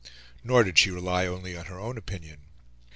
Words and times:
Nor 0.43 0.63
did 0.63 0.79
she 0.79 0.89
rely 0.89 1.27
only 1.27 1.55
on 1.55 1.65
her 1.65 1.79
own 1.79 1.95
opinion. 1.95 2.39